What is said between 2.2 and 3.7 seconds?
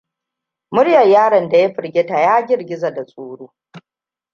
girgiza da tsoro.